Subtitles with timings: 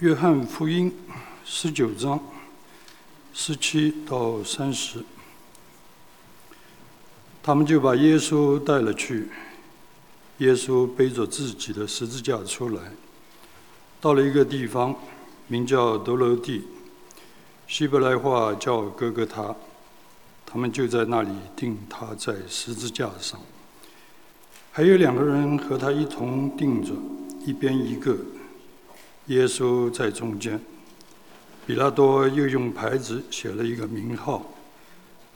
[0.00, 0.92] 约翰福音
[1.44, 2.20] 十九章
[3.34, 5.02] 十七到三十，
[7.42, 9.28] 他们就把耶稣带了去。
[10.38, 12.92] 耶稣背着自己的十字架出来，
[14.00, 14.94] 到了一个地方，
[15.48, 16.62] 名叫德罗地，
[17.66, 19.52] 希伯来话叫哥哥他。
[20.46, 23.40] 他们就在那里钉他在十字架上，
[24.70, 26.92] 还有两个人和他一同钉着，
[27.44, 28.16] 一边一个。
[29.28, 30.58] 耶稣在中间，
[31.66, 34.42] 比拉多又用牌子写了一个名号，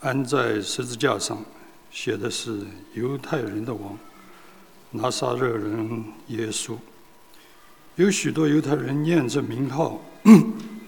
[0.01, 1.45] 安在十字架上，
[1.91, 2.61] 写的是
[2.95, 3.99] 犹太人的王，
[4.93, 6.75] 拿撒勒人耶稣。
[7.97, 10.01] 有许多犹太人念这名号，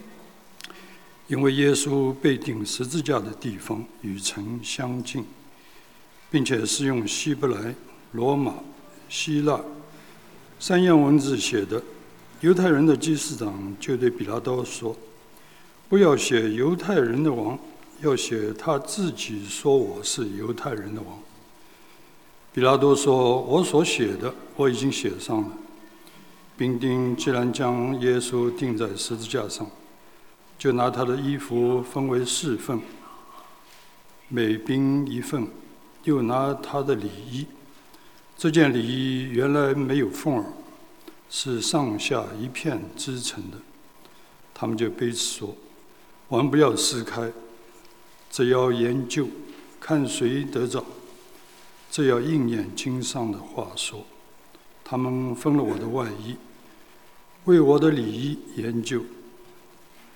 [1.28, 5.26] 因为耶稣被钉十字架的地方与城相近，
[6.30, 7.74] 并且是用希伯来、
[8.12, 8.54] 罗马、
[9.10, 9.60] 希腊
[10.58, 11.82] 三样文字写的。
[12.44, 14.94] 犹太人的祭司长就对比拉多说
[15.88, 17.58] ：“不要写犹太人的王，
[18.02, 21.18] 要写他自己说我是犹太人的王。”
[22.52, 25.52] 比拉多说：“我所写的我已经写上了。”
[26.54, 29.66] 兵丁既然将耶稣钉在十字架上，
[30.58, 32.78] 就拿他的衣服分为四份，
[34.28, 35.48] 每兵一份，
[36.02, 37.46] 又拿他的礼衣。
[38.36, 40.44] 这件礼衣原来没有缝儿。
[41.36, 43.58] 是上下一片织成的，
[44.54, 45.56] 他们就彼此说
[46.30, 47.32] ：“万不要撕开，
[48.30, 49.26] 只要研究，
[49.80, 50.86] 看谁得着。
[51.90, 54.06] 这要应验经上的话说。”
[54.84, 56.36] 他们分了我的外衣，
[57.46, 59.02] 为我的礼衣研究。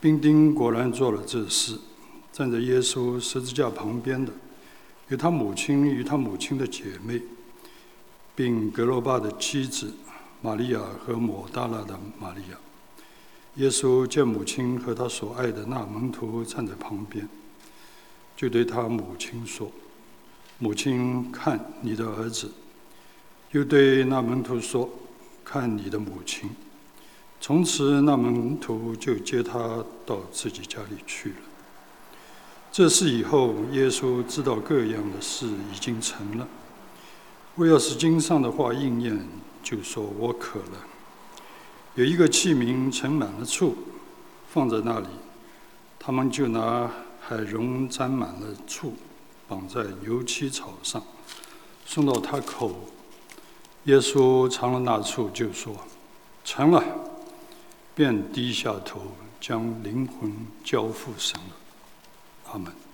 [0.00, 1.76] 兵丁果然做了这事。
[2.32, 4.32] 站在耶稣十字架旁边的，
[5.08, 7.20] 有他母亲与他母亲的姐妹，
[8.36, 9.92] 并格罗巴的妻子。
[10.40, 12.56] 玛利亚和抹大拉的玛利亚，
[13.56, 17.28] 耶稣见母亲和他所爱的那门徒站在旁边，
[18.36, 19.70] 就对他母亲说
[20.58, 22.50] ：“母亲，看你的儿子。”
[23.50, 24.88] 又对那门徒说
[25.44, 26.48] ：“看你的母亲。”
[27.40, 31.36] 从此，那门徒就接他到自己家里去了。
[32.70, 36.46] 这事以后，耶稣知道各样的事已经成了，
[37.56, 39.26] 为要使经上的话应验。
[39.62, 40.86] 就说我渴了，
[41.94, 43.76] 有一个器皿盛满了醋，
[44.48, 45.06] 放在那里，
[45.98, 48.94] 他们就拿海蓉沾满了醋，
[49.46, 51.02] 绑在油漆草上，
[51.84, 52.74] 送到他口。
[53.84, 55.74] 耶稣尝了那醋，就说
[56.44, 56.82] 成了，
[57.94, 59.00] 便低下头，
[59.40, 61.56] 将灵魂交付神了。
[62.52, 62.87] 阿门。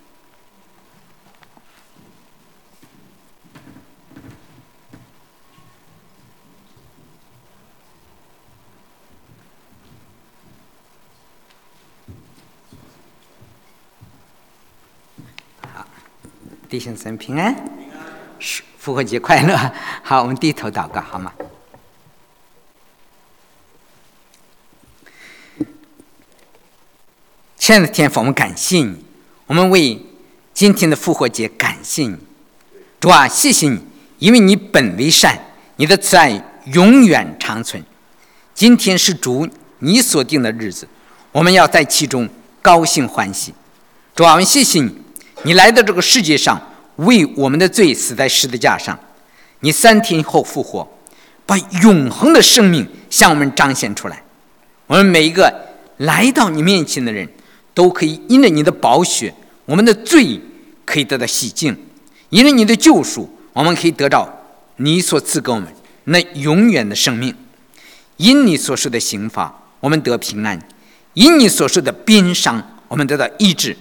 [16.74, 17.54] 弟兄姊妹平安，
[18.78, 19.56] 复活节快乐！
[20.02, 21.32] 好，我们低头祷告，好吗？
[27.56, 29.04] 亲爱的天父，我们感谢你，
[29.46, 30.04] 我们为
[30.52, 32.16] 今天的复活节感谢你。
[32.98, 33.78] 主啊，谢谢你，
[34.18, 35.38] 因为你本为善，
[35.76, 36.42] 你的慈爱
[36.72, 37.80] 永远长存。
[38.52, 39.48] 今天是主
[39.78, 40.88] 你所定的日子，
[41.30, 42.28] 我们要在其中
[42.60, 43.54] 高兴欢喜。
[44.16, 45.03] 主啊，我们谢谢你。
[45.44, 46.60] 你来到这个世界上，
[46.96, 48.98] 为我们的罪死在十字架上。
[49.60, 50.86] 你三天后复活，
[51.44, 54.22] 把永恒的生命向我们彰显出来。
[54.86, 55.52] 我们每一个
[55.98, 57.28] 来到你面前的人，
[57.74, 59.34] 都可以因着你的宝血，
[59.66, 60.40] 我们的罪
[60.86, 61.74] 可以得到洗净；
[62.30, 64.26] 因着你的救赎，我们可以得到
[64.76, 65.68] 你所赐给我们
[66.04, 67.34] 那永远的生命。
[68.16, 70.58] 因你所受的刑罚，我们得平安；
[71.12, 73.76] 因你所受的鞭伤，我们得到医治。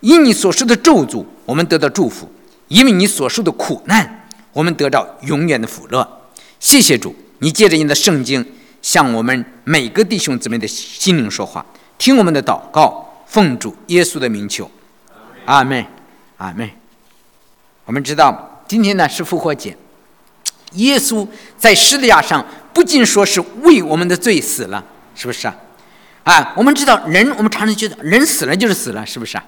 [0.00, 2.26] 因你所受的咒诅，我们得到祝福；
[2.68, 6.06] 因为你所受的苦难，我们得到永远的福乐。
[6.60, 8.44] 谢谢主，你借着你的圣经
[8.80, 11.64] 向我们每个弟兄姊妹的心灵说话，
[11.98, 14.70] 听我们的祷告，奉主耶稣的名求，
[15.44, 15.84] 阿门，
[16.36, 16.68] 阿门。
[17.84, 19.76] 我们知道今天呢是复活节，
[20.74, 24.84] 耶稣在十字架上不仅说是为我们的罪死了，
[25.14, 25.56] 是不是啊？
[26.24, 29.44] 啊，我们知道人，我们常常觉得人死了就是死了，是不是啊？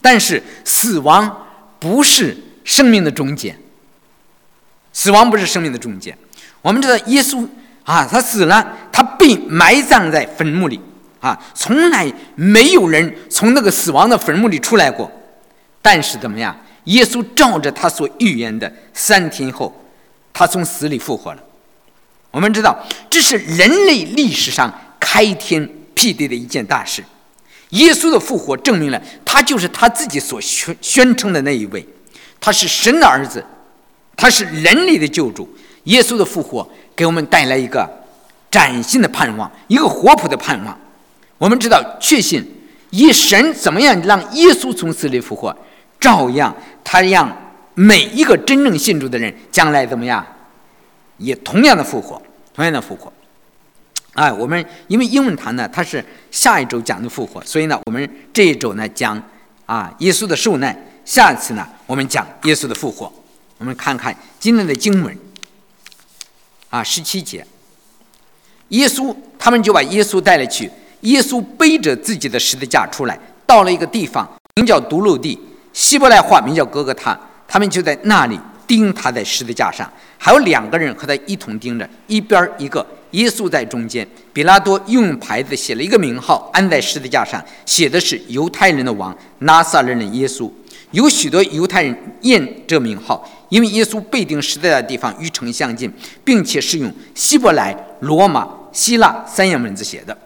[0.00, 1.46] 但是死亡
[1.78, 3.56] 不是生命的终结，
[4.92, 6.16] 死亡不是生命的终结。
[6.62, 7.46] 我们知道耶稣
[7.84, 10.80] 啊，他死了，他被埋葬在坟墓里
[11.20, 15.10] 啊，从来没有人从那个死亡的坟墓里出来过。
[15.80, 16.56] 但是怎么样？
[16.84, 19.84] 耶稣照着他所预言的，三天后
[20.32, 21.42] 他从死里复活了。
[22.30, 22.78] 我们知道，
[23.10, 27.04] 这是人类历史上开天辟地的一件大事。
[27.70, 31.86] 耶稣的复活证明了他就是他自己所宣宣称的那一位，
[32.40, 33.44] 他是神的儿子，
[34.16, 35.48] 他是人类的救主。
[35.84, 37.88] 耶稣的复活给我们带来一个
[38.50, 40.78] 崭新的盼望，一个活泼的盼望。
[41.38, 42.44] 我们知道，确信
[42.90, 45.54] 以神怎么样让耶稣从死里复活，
[46.00, 47.30] 照样他让
[47.74, 50.26] 每一个真正信主的人将来怎么样，
[51.18, 52.20] 也同样的复活，
[52.54, 53.12] 同样的复活。
[54.18, 59.22] 哎，我们因为英文堂呢，它是下一周讲的复活，所以呢，我们这一周呢讲
[59.64, 63.12] 啊耶稣的受难，下一次呢我们讲耶稣的复活。
[63.58, 65.16] 我们看看今天的经文
[66.68, 67.46] 啊，十七节，
[68.70, 70.68] 耶稣他们就把耶稣带了去，
[71.02, 73.16] 耶稣背着自己的十字架出来，
[73.46, 75.38] 到了一个地方，名叫独路地，
[75.72, 77.16] 希伯来话名叫哥哥他，
[77.46, 78.36] 他们就在那里
[78.66, 79.88] 钉他在十字架上，
[80.18, 82.84] 还有两个人和他一同钉着，一边一个。
[83.12, 90.50] 耶稣在中间，比拉多用牌子写了一个名号，安在十字架上，写的是犹太人的王拿撒勒人耶稣。
[90.90, 95.92] 有许多犹太人验这名号，因为耶稣被钉十字架的地方与城相近，
[96.24, 100.16] 并且是用希伯来、罗马、希腊三样文字写的。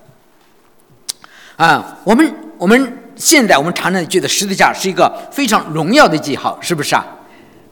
[1.56, 7.05] 啊，我们我们现在我们常常觉得十字架是一个非常荣耀的记号，是不是啊？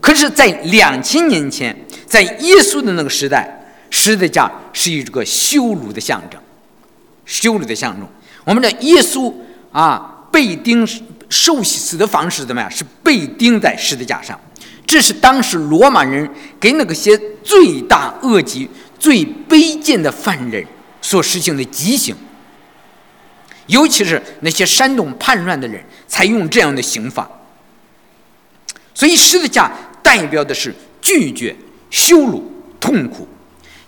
[0.01, 1.77] 可是，在两千年前，
[2.07, 3.57] 在耶稣的那个时代。
[3.91, 6.41] 十字架是一个羞辱的象征，
[7.27, 8.09] 羞辱的象征。
[8.45, 9.33] 我们的耶稣
[9.73, 10.87] 啊，被钉
[11.29, 12.71] 受死的方式怎么样？
[12.71, 14.39] 是被钉在十字架上。
[14.87, 16.29] 这是当时罗马人
[16.59, 20.65] 给那个些罪大恶极、最卑贱的犯人
[21.01, 22.17] 所实行的极刑，
[23.67, 27.31] 尤其是那些煽动叛乱的人，才用这样的刑法。
[28.93, 29.71] 所以十字架
[30.03, 31.55] 代表的是拒绝、
[31.91, 32.51] 羞辱、
[32.81, 33.29] 痛苦。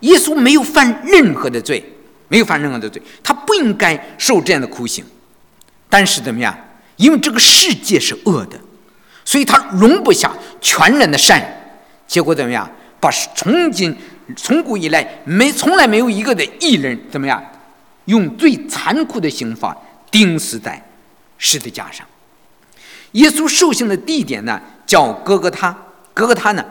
[0.03, 1.83] 耶稣没有犯任何的罪，
[2.29, 5.05] 没有犯任何的罪，他不应该受这样的苦刑。
[5.89, 6.57] 但是怎么样？
[6.97, 8.59] 因为这个世界是恶的，
[9.25, 11.43] 所以他容不下全然的善。
[12.07, 12.71] 结果怎么样？
[13.01, 13.97] 把从今
[14.37, 17.43] 从古以来没从来没有一个的艺人怎么样？
[18.05, 19.77] 用最残酷的刑罚
[20.11, 20.81] 钉死在
[21.39, 22.07] 十字架上。
[23.13, 25.77] 耶稣受刑的地点呢，叫哥哥他。
[26.15, 26.65] 哥哥他呢，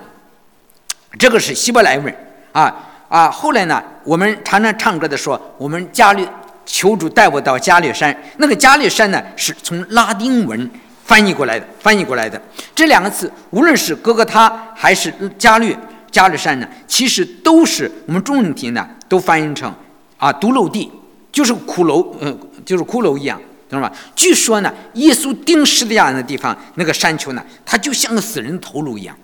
[1.18, 2.16] 这个是希伯来文
[2.52, 2.91] 啊。
[3.12, 6.26] 啊，后来呢，我们常常唱歌的说，我们加略
[6.66, 8.18] 求主带我到加略山。
[8.38, 10.72] 那个加略山呢，是从拉丁文
[11.04, 12.42] 翻译过来的，翻译过来的。
[12.74, 15.78] 这两个词，无论是哥哥他还是加略
[16.10, 19.76] 加略山呢，其实都是我们中文题呢，都翻译成
[20.16, 20.90] 啊独楼地，
[21.34, 22.34] 就是骷髅，呃，
[22.66, 23.38] 就是骷髅一样，
[23.70, 23.96] 懂了吧？
[24.16, 29.18] 据说呢，耶稣钉十字架的地方，那个山丘呢，它就像个死人头颅一样，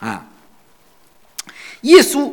[0.00, 0.26] 啊，
[1.80, 2.30] 耶稣。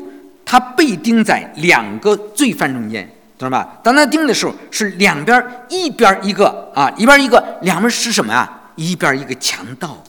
[0.51, 3.79] 他被钉在两个罪犯中间，懂了吧？
[3.81, 8.73] 当他钉的时候，是两边一边一个啊，一边一个，两边是什么啊？
[8.75, 10.03] 一边一个强盗，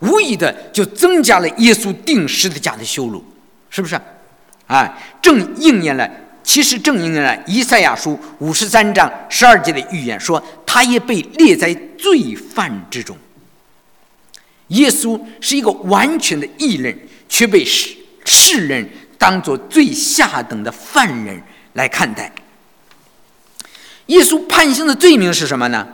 [0.00, 3.24] 无疑的就增加了耶稣钉十字架的羞辱，
[3.70, 3.96] 是不是？
[4.66, 6.10] 啊，正应验了，
[6.42, 13.16] 其实正应验了以赛亚书五十三章十二节的预言，说他也被列在罪犯之中。
[14.66, 16.98] 耶稣是一个完全的义人，
[17.28, 18.84] 却被世世人。
[19.18, 21.42] 当做最下等的犯人
[21.74, 22.32] 来看待。
[24.06, 25.86] 耶稣判刑的罪名是什么呢？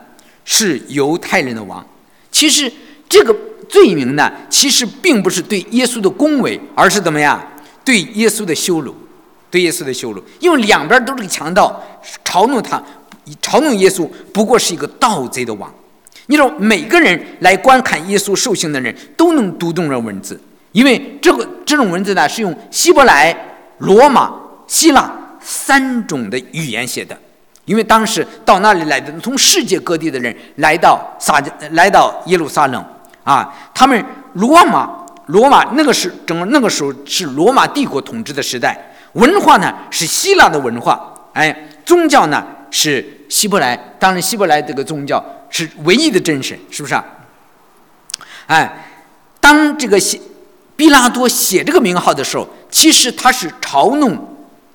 [0.45, 1.87] 是犹太人的王。
[2.31, 2.71] 其实
[3.09, 3.35] 这个
[3.69, 7.41] 罪名呢，其实并不是对耶稣的恭维，而是怎么样？
[7.85, 8.95] 对耶稣的羞辱，
[9.51, 10.23] 对耶稣的羞辱。
[10.41, 11.83] 因为两边都是个强盗，
[12.25, 12.83] 嘲弄他，
[13.41, 15.73] 嘲弄耶稣，不过是一个盗贼的王。
[16.27, 20.41] 你说每个人来观看耶稣受刑的人都能读懂这文字。
[20.73, 23.35] 因为这个这种文字呢，是用希伯来、
[23.79, 24.33] 罗马、
[24.67, 25.11] 希腊
[25.41, 27.17] 三种的语言写的。
[27.65, 32.85] 因为当时到那里来的，从世界各地的人来到撒来到耶路撒冷
[33.23, 34.91] 啊，他们罗马
[35.27, 38.77] 罗马那个是整个那个时候是罗马帝国统治的时代，
[39.13, 47.05] 文化呢是希腊的文化，哎，宗教呢是希伯来，当然希伯来这个宗教是唯一的真神，是不是啊？
[48.49, 48.85] 哎，
[49.39, 50.21] 当这个希
[50.75, 54.17] 毕拉多写这个名号的时候，其实他是嘲弄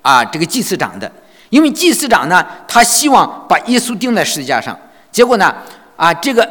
[0.01, 1.11] 啊这个祭司长的，
[1.49, 4.77] 因为祭司长呢，他希望把耶稣钉在十字架上。
[5.11, 5.53] 结果呢，
[5.95, 6.47] 啊这个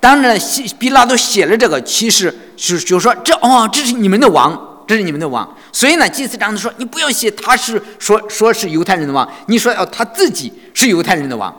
[0.00, 0.38] 当然，
[0.78, 5.46] 毕拉多写了这个，其实是就说这哦，这是你们的王，这是你们的王。
[5.72, 11.54] 所以呢，祭司长就说你不要写他是说说是犹太人的王，你说哦他自己是犹太人的王。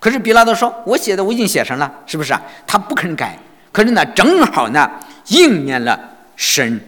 [0.00, 2.40] 可是毕拉多说，我写的我已经写上了，是不是啊？
[2.66, 3.38] 他不肯改。
[3.70, 4.88] 可是呢，正好呢
[5.26, 5.98] 应验了。
[6.38, 6.80] 神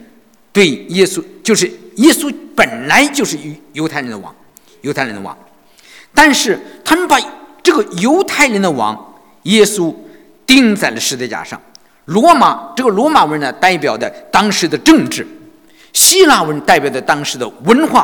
[0.53, 4.33] 对耶稣就是耶稣本来就是犹犹太人的王，
[4.79, 5.37] 犹太人的王。
[6.13, 7.19] 但是他们把
[7.61, 9.93] 这个犹太人的王耶稣
[10.47, 11.61] 钉在了十字架上。
[12.05, 15.23] 罗马这个罗马文呢，代表的当时的政治；
[15.93, 18.03] 希腊文代表的当时的文化；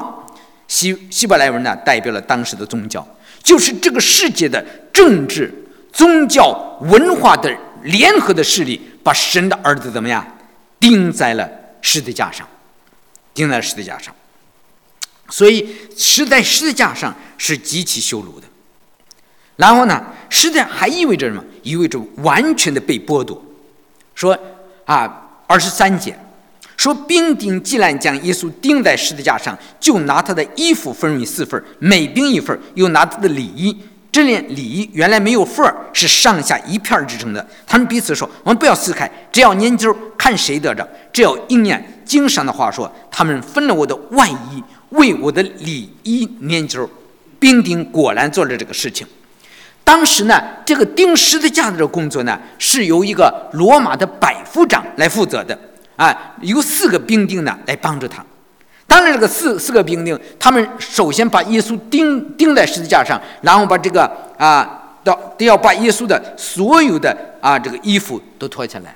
[0.68, 3.06] 希希伯来文呢，代表了当时的宗教。
[3.42, 5.52] 就是这个世界的政治、
[5.94, 7.50] 宗教、文化的
[7.84, 10.26] 联合的势力，把神的儿子怎么样
[10.80, 11.50] 钉在了
[11.82, 12.48] 十字架上，
[13.34, 14.14] 钉在十字架上。
[15.30, 18.48] 所以，死在十字架上是极其羞辱的。
[19.58, 21.44] 然后呢，实在还意味着什么？
[21.64, 23.44] 意味着完全的被剥夺。
[24.16, 24.38] 说
[24.86, 26.18] 啊，二十三节
[26.78, 33.76] 说，兵丁既然将耶稣钉在十字架上，就拿他的衣服分为四份，每兵一份，又拿他的礼衣。
[34.18, 37.48] 这件礼衣原来没有缝儿，是上下一片制成的。
[37.68, 40.88] 他们彼此说：“我们不要撕开，只要研究看谁得着。
[41.14, 46.90] 只要应验经上的话说，他们分了我的外衣。”为我的礼衣研究，
[47.40, 49.06] 兵丁果然做了这个事情。
[49.84, 55.60] 当时呢，这个钉十字架的工作呢，是由一个罗马的百夫长来负责的。
[55.96, 58.26] 啊，由四个兵丁呢来帮助他。
[58.88, 68.96] 当然，这个四四个兵丁，他们首先把耶稣钉钉在十字架上，然后把这个啊，到都要把耶稣的所有的啊这个衣服都脱下来，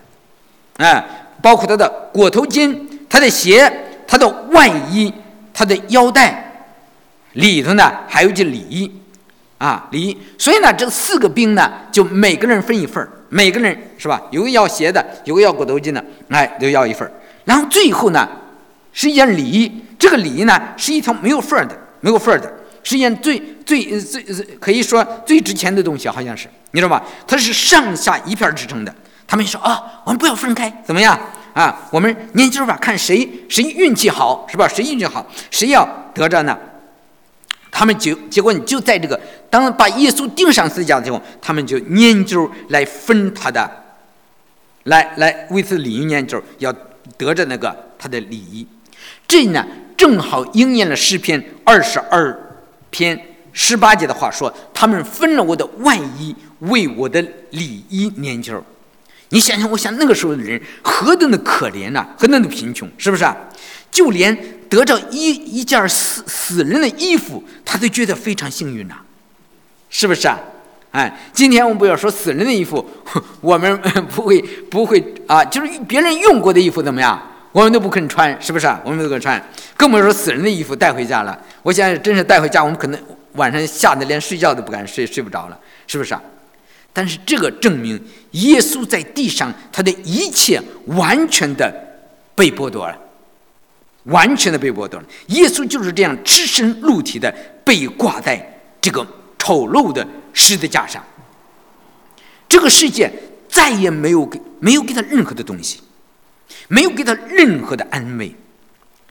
[0.78, 1.06] 哎，
[1.42, 2.76] 包括他的裹头巾、
[3.10, 3.72] 他的鞋、
[4.08, 5.14] 他的外衣。
[5.54, 6.70] 他的腰带
[7.34, 8.90] 里头呢，还有一件礼衣，
[9.58, 10.18] 啊，礼衣。
[10.38, 14.20] 所以呢，这四个兵呢，就每个人分一份每个人是吧？
[14.32, 17.12] 有个要鞋的，有个要裹头巾的，哎，都要一份
[17.44, 18.26] 然后最后呢，
[18.94, 19.72] 是一件礼衣。
[19.98, 22.52] 这个礼衣呢，是一条没有份的，没有份的，
[22.84, 24.24] 是一件最最最
[24.60, 27.04] 可以说最值钱的东西，好像是，你知道吧？
[27.28, 28.94] 它是上下一片支撑的。
[29.28, 31.18] 他们说啊，我们不要分开，怎么样？
[31.54, 34.68] 啊，我们研究吧，看谁谁运气好，是吧？
[34.68, 36.58] 谁运气好，谁要得着呢？
[37.70, 39.20] 他们就结果你就在这个
[39.50, 43.70] 当把耶稣钉上十字架的时候，他们就研究来分他的，
[44.86, 46.74] 来来为此礼仪研究，要
[47.18, 48.68] 得着那个他的礼仪。
[49.32, 52.38] 这呢正好应验了诗篇二十二
[52.90, 53.18] 篇
[53.54, 57.22] 十八节的话，说他们分了我的外衣，为我的
[57.52, 58.62] 里衣研究。
[59.30, 63.34] 你想想，我想那个时候的人何等的可怜呐，何等的贫穷，是不是啊？
[63.90, 64.38] 就连
[64.70, 68.96] 得着一一件死死人的衣服，他都觉得非常幸运呐，
[69.90, 70.38] 是不是啊？
[70.92, 72.86] 哎，今天我们不要说死人的衣服，
[73.40, 73.82] 我们
[74.14, 78.80] 不会不会啊，就是别人用过的衣服怎么样，我们都不肯穿，是不是啊？
[78.86, 79.42] 我们都不肯穿，
[79.76, 81.38] 更不说死人的衣服带回家了。
[81.62, 83.00] 我现在真是带回家，我们可能
[83.34, 86.22] 晚上吓得连睡觉都不敢睡，睡不着了，是不是啊？
[86.94, 91.74] 但是这个证明，耶稣在地上他的一切完全的
[92.36, 92.98] 被剥夺了，
[94.04, 95.06] 完全的被剥夺了。
[95.28, 97.34] 耶稣就是这样赤身露体的
[97.66, 99.06] 被挂在这个
[99.38, 101.04] 丑陋的十字架上。
[102.48, 103.12] 这个世界
[103.48, 105.80] 再也没有给没有给他任何的东西，
[106.72, 108.34] 没有给他任何的安慰。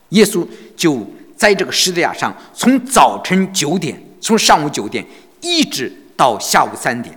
[0.08, 5.06] 耶稣就在这个十字架上，从早晨九点，从上午九点
[5.42, 7.14] 一直到下午三点。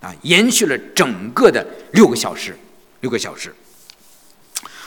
[0.00, 2.56] 啊，延续了整个的六个小时，
[3.00, 3.54] 六个小时。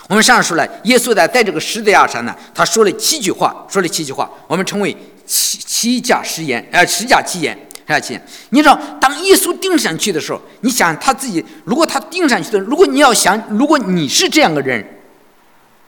[0.08, 7.58] 我们上说了，耶稣在在这个十字架上呢，他说了七句话，说了七句话，我们称为七七架十言，呃，十架七言，
[7.89, 8.24] 十架七言。
[8.50, 14.86] 你知道，当耶稣钉上去的时候，你想他自己，如果他钉上去的，如果你要想，如果你是这样的人，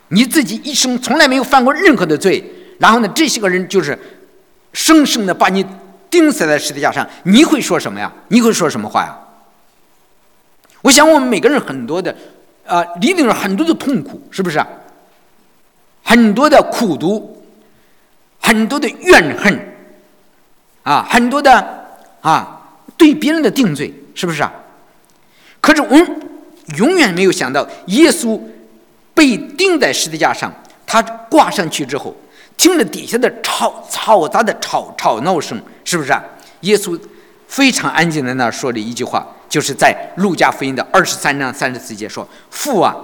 [0.07, 2.43] 你自己一生从来没有犯过任何的罪，
[2.79, 3.97] 然后呢，这些个人就是
[4.73, 5.65] 生生的把你。
[6.09, 8.11] 钉死在十字架上，你会说什么呀？
[8.27, 9.17] 你会说什么话呀？
[10.81, 12.13] 我想，我们每个人很多的，
[12.67, 14.61] 啊，一定是很多的痛苦，是不是？
[16.03, 17.41] 很多的苦读，
[18.41, 19.73] 很多的怨恨，
[20.83, 21.80] 啊，很多的
[22.21, 22.61] 啊，
[22.97, 24.51] 对别人的定罪，是不是啊？
[25.59, 26.21] 可是我们
[26.77, 28.39] 永远没有想到，耶稣
[29.13, 30.53] 被钉在十字架上，
[30.87, 32.15] 他挂上去之后。
[32.57, 36.23] 听着底下的吵嘈杂的吵吵闹声，是不是啊？
[36.59, 36.99] 耶稣
[37.47, 42.95] 非常安静的那说了一句话，就是在路加福音的二十三章三十四节说：“父啊，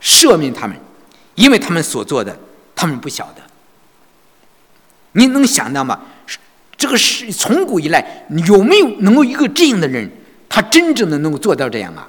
[0.00, 0.74] 赦免他们，
[1.34, 2.34] 因为他们所做的，
[2.74, 3.42] 他们不晓得。”
[5.12, 6.00] 你能想到吗？
[6.82, 10.10] 这个是从古以来有没有能够一个这样的人，
[10.48, 12.08] 他真正的能够做到这样啊？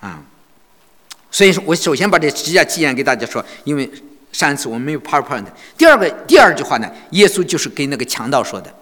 [0.00, 0.20] 啊？
[1.30, 3.88] 所以说我首先把这十架纪言给大家说，因为
[4.32, 5.44] 上一次我们没有 PowerPoint。
[5.78, 8.74] 第二个第二句话呢，耶稣就是给那个强盗说的，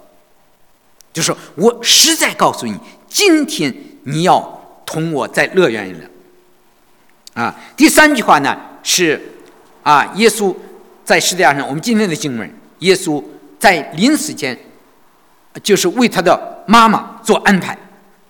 [1.13, 2.75] 就说我实在告诉你，
[3.07, 6.09] 今天你要同我在乐园里了。
[7.35, 9.21] 啊，第三句话呢是
[9.83, 10.57] 啊，耶稣
[11.13, 13.23] 在十字架上，我们今天的经文，耶稣
[13.59, 14.59] 在临死前，
[15.63, 17.77] 就是为他的妈妈做安排，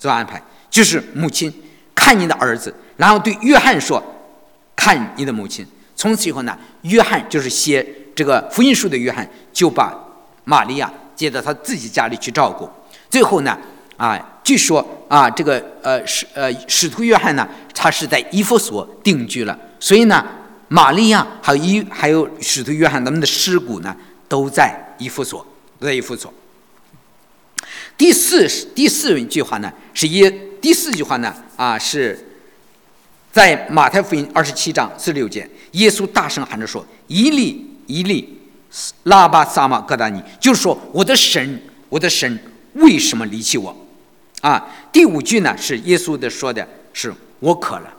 [0.00, 1.54] 做安排，就是母亲
[1.94, 4.02] 看你的儿子，然后对约翰说
[4.74, 7.86] ：“看你的母亲。”从此以后呢，约翰就是写
[8.16, 9.96] 这个福音书的约翰，就把
[10.42, 12.68] 玛利亚接到他自己家里去照顾。
[13.08, 13.56] 最后呢，
[13.96, 20.26] 啊，据说啊，这个呃使呃使徒约翰呢，他是在伊弗所定居了，所以呢，
[20.72, 23.94] 玛利亚还有伊还有使徒约翰他们的尸骨呢，
[24.26, 25.46] 都在伊夫所，
[25.78, 26.32] 都在伊夫所。
[27.98, 30.30] 第四第四句话呢，是耶
[30.62, 32.28] 第四句话呢，啊是。
[33.30, 38.38] 在马太福音二十七章四十六节，耶稣大声喊着说：“一粒一粒，
[39.04, 42.38] 拉巴撒马各达尼。”就是说，我的神，我的神，
[42.74, 43.74] 为什么离弃我？
[44.42, 47.90] 啊，第五句呢是耶稣的说的是我渴了。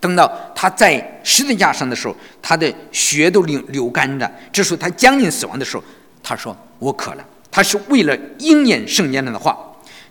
[0.00, 4.30] 等到他在十字架上的时候，他的血都流流干的。
[4.52, 5.84] 这时候他将近死亡的时候，
[6.22, 7.24] 他说我渴了。
[7.50, 9.58] 他是为了应验圣经上的话。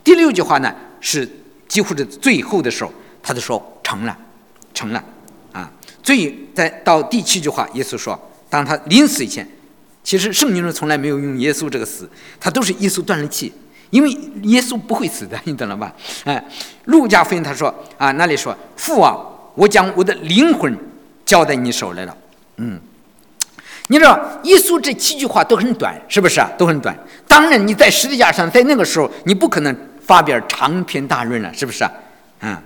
[0.04, 1.30] 第六句话呢是
[1.68, 2.92] 几乎是最后的时候，
[3.22, 4.18] 他就说成了。
[4.74, 5.04] 成了，
[5.54, 5.72] 啊，
[6.04, 9.48] 最在到第七句话，耶稣说，当他临死以前，
[10.04, 12.08] 其实圣经中从来没有用耶稣这个死，
[12.40, 13.52] 他都是耶稣断了气，
[13.90, 14.12] 因为
[14.44, 15.92] 耶稣不会死的，你懂了吧？
[16.26, 16.46] 哎，
[16.86, 19.18] 路加福音他说啊，那里说父啊，
[19.58, 20.78] 我将我的灵魂
[21.26, 22.16] 交在你手来了，
[22.58, 22.80] 嗯，
[23.88, 26.40] 你知道耶稣这七句话都很短，是不是？
[26.60, 26.96] 都很短。
[27.28, 31.92] 当然你在十字架上，在那个时候你不可能发表长篇大论了，是不是啊？
[32.42, 32.58] 嗯，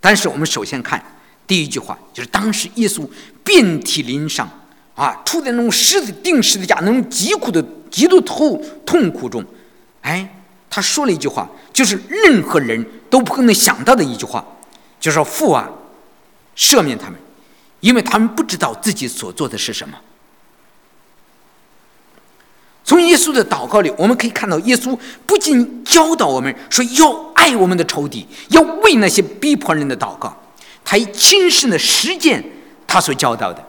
[0.00, 1.00] 但是我们首先看。
[1.46, 3.08] 第一句话就是当时耶稣
[3.42, 4.46] 遍体鳞伤
[4.94, 9.42] 啊，处在那种十字钉十字架那种极苦的极度痛痛苦中，
[10.02, 10.28] 哎，
[10.68, 14.44] 他说了一句话，就是任何人都不可能想到的一句话，
[15.00, 15.70] 就是说父啊，
[16.58, 17.18] 赦免他们，
[17.78, 19.96] 因为他们不知道自己所做的是什么。
[22.84, 30.36] 从耶稣的祷告里，我们可以看到，耶稣不仅教导我们说要爱我们的仇敌，要为那些逼迫人的祷告。
[30.84, 32.42] 他以亲身的实践
[32.86, 33.62] 他所教导的，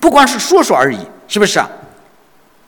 [0.00, 1.70] 不光是说说而已，是不是啊？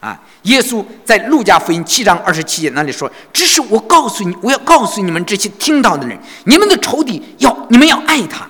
[0.00, 8.46] 啊，耶稣在路加福音七章二十七节那里说：“只是我告诉你，我要告诉你们这些听到的人，你们的仇敌要你们要爱他，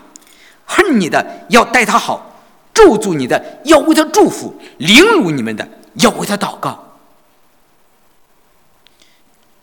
[0.66, 2.40] 恨你的要待他好，
[2.72, 6.82] 咒诅你的要为他祝福，凌辱你们的要为他祷告。”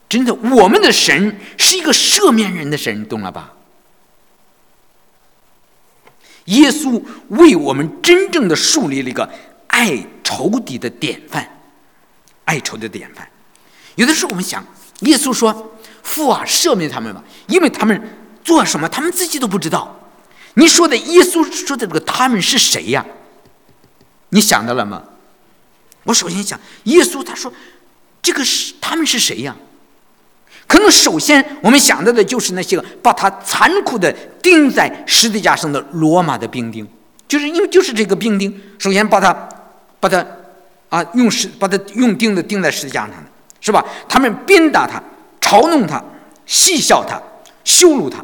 [0.08, 3.54] 真的，我们的神是一个赦免人的神，懂了吧？
[6.46, 9.30] 耶稣为我们真正的树立了一个
[9.68, 11.48] 爱仇敌的典范，
[12.44, 13.26] 爱仇的典范。
[13.96, 14.66] 有的时候我们想，
[15.02, 15.72] 耶稣说
[16.04, 18.02] ：“父啊，赦免他们吧，因为他们
[18.44, 19.98] 做什么，他们自己都不知道。”
[20.56, 23.06] 你说的耶稣说的这个他们是谁呀？
[24.30, 25.04] 你想到了吗？
[26.04, 27.52] 我首先想，耶稣他说
[28.22, 29.56] 这个是他们是谁呀？
[30.68, 34.12] 可能首先我们想到的就是那些个把他残酷的
[34.42, 36.88] 钉在十字架上的罗马的兵丁，
[37.28, 39.34] 就是因为就是这个兵丁，首先把他
[40.00, 40.26] 把他
[40.90, 43.24] 啊用石把他用钉子钉在十字架上的，
[43.60, 43.86] 是吧？
[44.08, 45.04] 他们鞭打他，
[45.42, 46.02] 嘲弄他，
[46.46, 47.22] 戏笑他，
[47.66, 48.24] 羞辱他，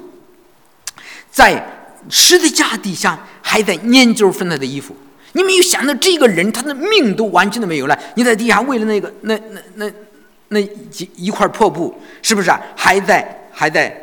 [1.30, 1.77] 在
[2.10, 4.96] 十字架底下还在研究分他的衣服。
[5.34, 9.92] 你没有想到这个人他的命都完全都没有了，你在地下为了那个那那那。
[10.50, 12.58] 那几一块破布，是不是啊？
[12.74, 13.94] 还在还在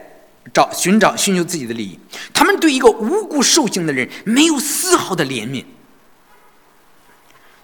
[0.52, 1.98] 找寻找寻求自己的利益？
[2.34, 5.64] 他们对一个无辜受刑的人没有丝毫的怜悯，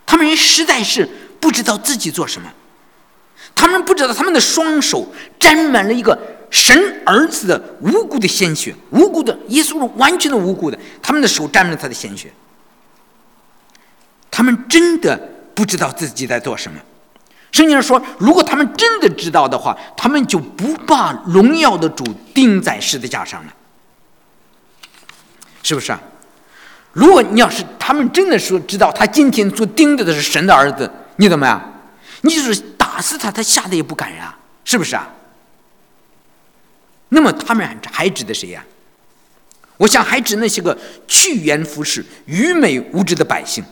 [0.07, 1.07] 他们人实在是
[1.39, 2.51] 不知道自己做什么，
[3.55, 6.19] 他们不知道他们的双手沾满了一个
[6.51, 12.33] 神儿子的无辜的鲜血，无辜的耶稣是完全的无辜的，他们的手沾着他的鲜血，
[14.31, 15.17] 他们真的
[15.55, 16.79] 不知道自己在做什么。
[17.53, 23.55] 圣经上说，如果他们真的知道的话，他们就不把荣耀的主钉在十字架上了，
[25.63, 26.01] 是不是啊？
[26.93, 31.73] 如果你要是他们真的说知道他今天做钉着的是神的儿子，你怎么样？
[32.23, 35.09] 你就是打死他，他吓得也不敢呀，是不是啊？
[37.11, 38.65] 那么他们还指的谁呀？
[39.77, 40.77] 我想还指那些个
[41.09, 43.65] 趋炎附势、愚昧无知的百姓。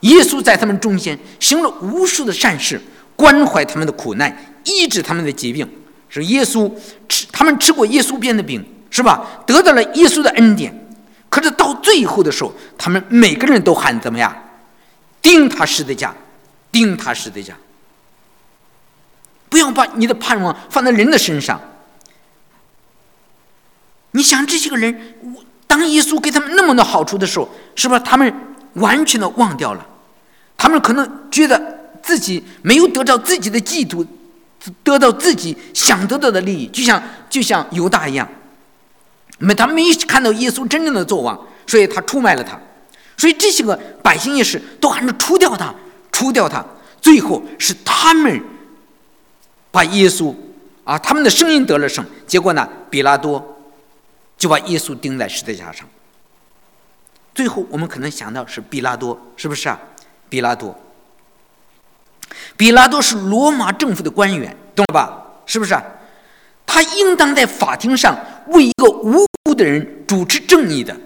[0.00, 2.78] 耶稣在他们中间行了无数的善事，
[3.16, 5.66] 关怀他们的苦难，医治他们的疾病。
[6.10, 6.70] 是耶稣
[7.08, 9.42] 吃，他们吃过耶稣变的饼，是吧？
[9.46, 10.78] 得到了耶稣的恩典。
[11.30, 14.32] 可是到最后的时候，他们每个人都喊怎么样？
[15.22, 16.14] 钉他十字架，
[16.70, 17.56] 钉他十字架。
[19.54, 21.60] 不要把你的盼望放在人的身上。
[24.10, 25.14] 你想这些个人，
[25.68, 28.34] 当耶稣给他们那么多好处的时候，是不是他们
[28.72, 29.86] 完全的忘掉了？
[30.56, 34.04] 他们可能觉得自己没有得到自己的嫉妒，
[34.82, 38.28] 得到自己想得到的利益，就像就像犹大一样，
[39.38, 42.58] 没他们没看到耶稣真正的作王，所以他出卖了他，
[43.16, 45.72] 所以这些个百姓也是都喊着除掉他，
[46.10, 46.64] 除掉他，
[47.00, 48.42] 最后是他们
[49.74, 50.32] 把耶稣
[50.84, 53.58] 啊，他们的声音得了胜，结果呢，比拉多
[54.38, 55.84] 就把耶稣钉在十字架上。
[57.34, 59.76] 最后，我们可能想到是比拉多，是不是啊？
[60.28, 60.78] 比拉多，
[62.56, 65.24] 比拉多是罗马政府的官员，懂了吧？
[65.44, 65.76] 是不是？
[66.64, 70.96] 他应当在法庭上为一个无辜的人主持正义的。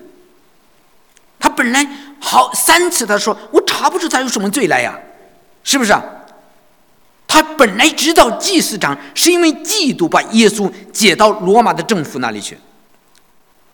[1.39, 1.89] 他本来
[2.21, 4.99] 好三次，他说我查不出他有什么罪来呀，
[5.65, 6.05] 是不是啊？
[7.29, 12.59] 他本来知道祭司长是因为嫉妒把耶稣解到罗马的政府那里去。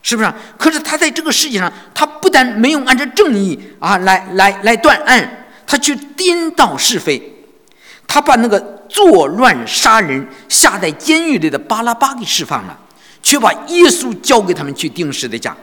[0.07, 0.31] 是不是？
[0.59, 7.23] 可是他在这个世界上，他不但没有按照正义啊来来来断案，他却颠倒是非，
[8.07, 12.79] 他把那个作乱杀人、下在监狱里的巴拉巴给释放了，
[13.23, 15.57] 却把耶稣交给他们去钉十字架，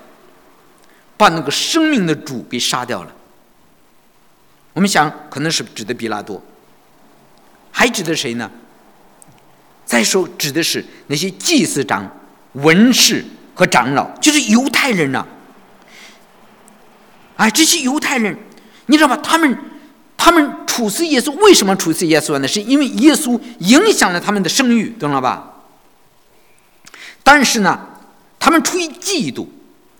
[1.17, 3.11] 把那个生命的主给杀掉了。
[4.73, 6.41] 我们想，可能是指的比拉多，
[7.71, 8.51] 还指的谁呢？
[9.85, 12.09] 再说，指的是那些祭司长、
[12.53, 13.25] 文士。
[13.53, 15.23] 和长老就是犹太人呐，
[17.35, 18.35] 哎，这些犹太人，
[18.85, 19.17] 你知道吧？
[19.17, 19.55] 他们
[20.17, 22.47] 他们处死耶稣，为什么处死耶稣呢？
[22.47, 25.51] 是因为耶稣影响了他们的声誉，懂了吧？
[27.23, 27.87] 但是呢，
[28.39, 29.45] 他们出于嫉妒，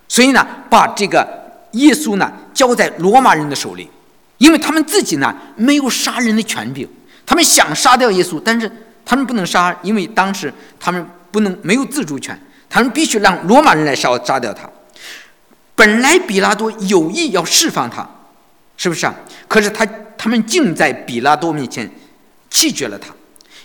[0.08, 3.90] 所以呢，把这个耶稣呢交在罗马人的手里，
[4.38, 6.88] 因为他们自己呢没有杀人的权柄，
[7.32, 8.70] 他们想杀掉耶稣，但是
[9.06, 12.38] 他们不能杀，因为当时他们不能没有自主权。
[12.70, 14.70] 他们必须让罗马人来杀杀掉他。
[15.78, 18.06] 本来比拉多有意要释放他，
[18.76, 19.16] 是不是啊？
[19.48, 21.90] 可是他他们竟在比拉多面前
[22.50, 23.14] 弃绝了他，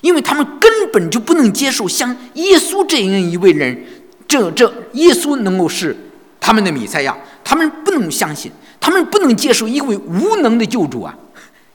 [0.01, 3.85] 因为他们根本就不能接受像耶稣这样一位人，
[4.29, 5.97] 这这耶稣能够是
[6.39, 11.13] 他们的弥赛亚，他们不能相信，他们不能接受一位无能的救主啊！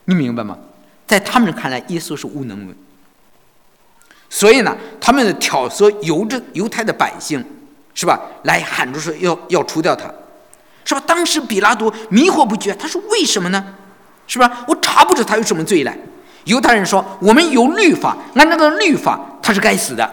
[0.06, 0.58] 你明白吗？
[1.12, 2.74] 在他们看来，耶稣是无能的。
[4.30, 7.44] 所以呢，他们挑唆犹着犹太的百姓，
[7.94, 8.18] 是吧？
[8.44, 10.10] 来喊着说要要除掉他，
[10.86, 11.04] 是吧？
[11.06, 13.76] 当时比拉多迷惑不决，他说为什么呢？
[14.26, 14.64] 是吧？
[14.70, 15.98] 我查不出他有什么罪来。
[16.46, 20.10] 犹太人说我们有律法，按照个律法他是该死的。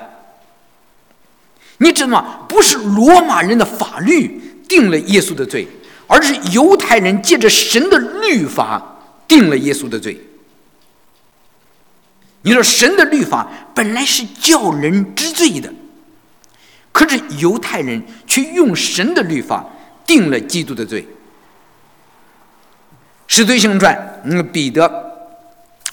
[1.76, 2.40] 你知道吗？
[2.48, 5.68] 不是罗马人的法律定了耶稣的罪，
[6.08, 10.20] 而是犹太人借着神的律法定了耶稣的罪。
[12.48, 15.70] 你说神的律法本来是叫人知罪的，
[16.92, 19.62] 可是犹太人却用神的律法
[20.06, 21.06] 定了基督的罪。
[23.26, 24.86] 使徒行传，那个彼得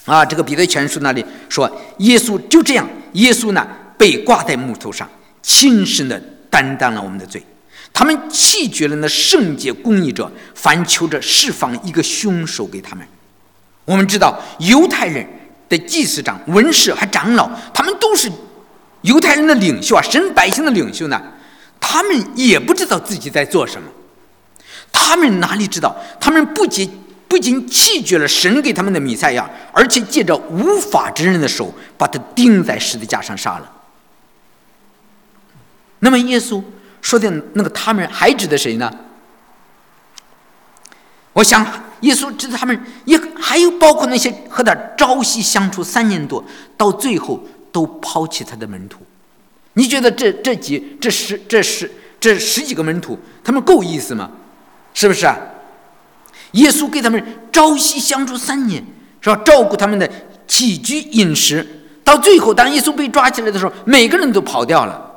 [0.06, 5.06] 啊，这个彼得全书那里说，耶稣就这样，耶稣呢被挂在木头上，
[5.42, 7.42] 亲身的担当了我们的罪。
[7.92, 13.06] 他们弃绝了那圣洁公义者，反求着释放一个凶手给他们。
[13.84, 15.28] 我们知道犹太人。
[15.68, 18.30] 的祭司长、文士还长老，他们都是
[19.02, 21.20] 犹太人的领袖啊，神百姓的领袖呢。
[21.78, 23.88] 他们也不知道自己在做什么，
[24.90, 25.94] 他们哪里知道？
[26.18, 26.90] 他们不仅
[27.28, 33.72] 不仅弃绝了神给他们的弥赛亚，而且借着无法之人的手，把他钉在十字架上杀了。
[36.00, 36.62] 那么耶稣
[37.02, 38.90] 说的那个他们还指的谁呢？
[41.36, 41.64] 我想。
[42.00, 46.44] 耶稣知道他们，也还有包括那些和他朝夕相处三年多，
[46.76, 48.98] 到最后都抛弃他的门徒。
[49.72, 54.30] 你觉得这这几这十这十这十几个门徒，他们够意思吗？
[54.92, 55.34] 是不是啊？
[56.52, 58.84] 耶稣给他们朝夕相处三年，
[59.22, 59.40] 是吧？
[59.42, 60.08] 照顾他们的
[60.46, 61.66] 起居饮食，
[62.04, 65.10] 到最后当耶稣被抓起来的时候，每个人都跑掉了。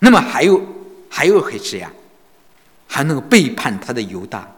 [0.00, 0.60] 那么还有
[1.08, 1.88] 还有谁呀？
[2.86, 4.48] 还能背叛他的犹大？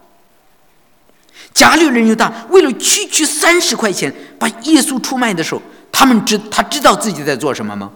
[1.53, 5.61] 家里人又大，为了区区三十块钱把耶稣出卖的时候，
[5.91, 7.91] 他们知他知道自己在做什么吗？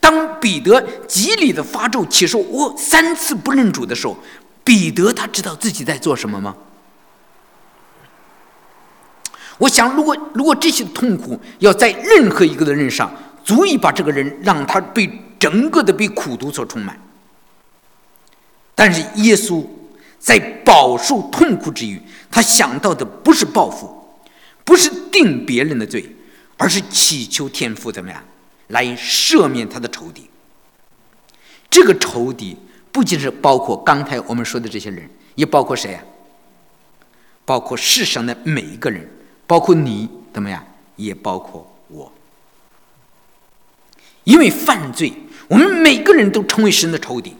[0.00, 4.16] 当彼得极力的发咒起誓我三次不认主的时候，
[4.64, 6.56] 彼得他知道自己在做什么吗？
[9.58, 13.12] 我想，如果如果这些痛苦要在任何一个的人上，
[13.44, 16.98] 足以把这个人让他被整个的被苦毒所充满。
[18.80, 19.62] 但是耶稣。
[20.22, 21.98] 在饱受痛苦之余，
[22.30, 23.90] 他想到的不是报复，
[24.66, 26.14] 不是定别人的罪，
[26.58, 28.22] 而是祈求天父怎么样
[28.68, 30.28] 来赦免他的仇敌。
[31.70, 32.54] 这个仇敌
[32.92, 36.02] 不仅是包括刚才我们说的这些人，也包括谁呀？
[37.46, 39.08] 包括世上的每一个人，
[39.46, 40.62] 包括你，怎么样？
[40.96, 42.12] 也包括我。
[44.24, 45.14] 因为犯罪，
[45.48, 47.34] 我们每个人都成为神的仇敌。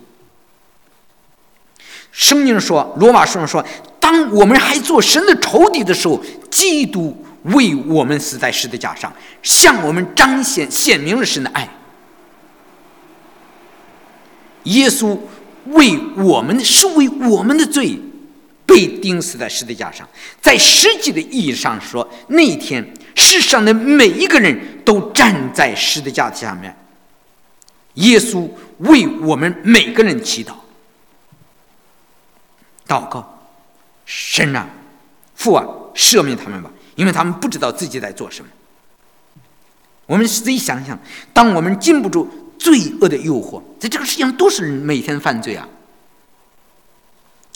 [2.13, 3.65] 圣经说，罗马书上说，
[3.99, 6.21] 当我们还做神的仇敌的时候，
[6.51, 11.69] 基督为我们死在十字架上，向我们彰显显明了神的爱。
[14.65, 15.19] 耶稣
[15.67, 17.99] 为我们是为我们的罪
[18.67, 20.07] 被钉死在十字架上，
[20.41, 26.77] 在实际的意义上说，那一天世上的每一个人都站在十字架下面，
[27.95, 30.53] 耶稣为我们每个人祈祷。
[32.91, 33.47] 祷告，
[34.05, 34.69] 神啊，
[35.37, 38.51] 父啊，赦免他们吧，因为他们不知道自己在做什么。
[40.07, 40.99] 我们自己想想，
[41.33, 45.69] 当我们禁不住罪恶的诱惑，在这个世界上都是每天犯罪啊，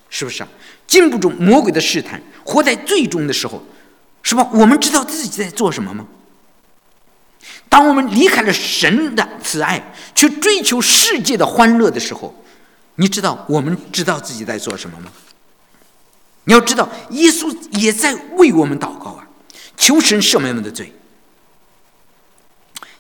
[0.09, 0.49] 是不是啊？
[0.87, 3.61] 禁不住魔鬼的试探，活在最终的时候，
[4.23, 4.49] 是吧？
[4.53, 6.07] 我们知道自己在做什么吗？
[7.69, 12.33] 当我们离开了神的慈爱，去追求世界的欢乐的时候，
[12.95, 15.11] 你知道我们知道自己在做什么吗？
[16.45, 19.27] 你要知道，耶稣也在为我们祷告啊，
[19.77, 20.93] 求神赦免我们的罪。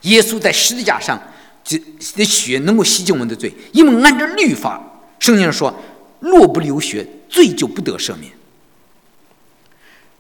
[0.03, 1.21] 耶稣在十字架上
[1.63, 1.79] 这
[2.17, 4.83] 的血能够洗净我们的罪，因为按照律法，
[5.19, 5.83] 圣经上说，
[6.21, 8.33] 若不流血，罪就不得赦免。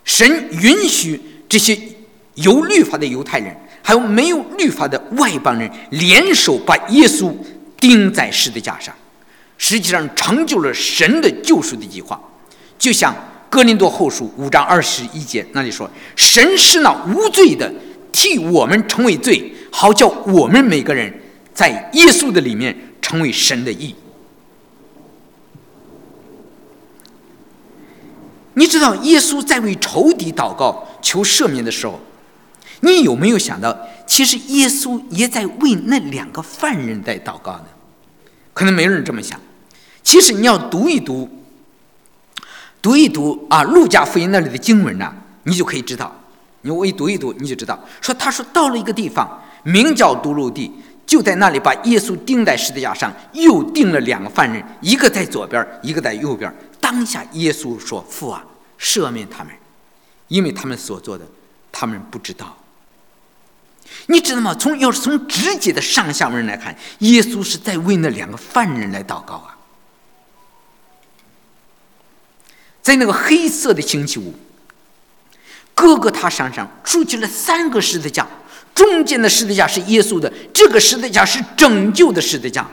[0.04, 1.78] 神允许这些
[2.34, 7.34] 有律法的犹太人，还有没有律法的外邦人，联手把耶稣
[7.78, 8.94] 钉在十字架上，
[9.56, 12.20] 实际上成就了神的救赎的计划。
[12.84, 13.16] 就像
[13.48, 17.72] 哥林多后书五章二十一节那里说：“神是那无罪的，
[18.12, 21.10] 替我们成为罪，好叫我们每个人
[21.54, 23.94] 在耶稣的里面成为神的义。”
[28.52, 31.98] 你知道耶稣在为仇敌祷告求赦免的时候，
[32.80, 33.74] 你有没有想到，
[34.06, 37.64] 其实耶稣也在为那两个犯人在祷告呢？
[38.52, 39.40] 可能没人这么想。
[40.02, 41.26] 其实你要读一读。
[42.84, 45.10] 读一读啊，《路加福音》那里的经文呢，
[45.44, 46.14] 你就可以知道。
[46.60, 47.82] 你我一读一读，你就知道。
[48.02, 50.70] 说他说到了一个地方，名叫独路地，
[51.06, 56.54] 就在那里把耶稣钉在十字架上，又钉了两个犯人，一个在左边，一个在右边。
[56.78, 58.44] 当下耶稣说：“父啊，
[58.78, 59.54] 赦免他们，
[60.28, 61.24] 因为他们所做的，
[61.72, 62.54] 他们不知道。”
[64.08, 64.54] 你知道吗？
[64.54, 69.53] 从要是从直接的上下文来看，耶稣是在为那两个犯人来祷告啊。
[72.84, 74.34] 在那个黑色的星期五，
[75.74, 78.26] 各个他山上竖起了三个十字架，
[78.74, 82.68] 中间的十字架是耶稣的，这个十字架是拯救的十字架，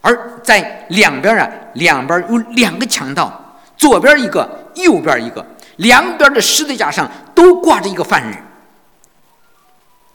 [0.00, 5.44] 而在两边啊，两边有两个强盗，左边一个，右边一个，
[5.76, 8.42] 两边的十字架上都挂着一个犯人，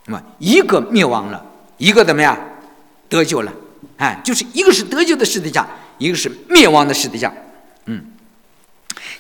[0.08, 1.46] 那么一个灭亡了，
[1.78, 2.36] 一个怎么样
[3.08, 3.54] 得救了？
[3.98, 5.68] 哎，就是一个是得救的十字架，
[6.00, 7.32] 一个是灭亡的十字架，
[7.86, 8.04] 嗯。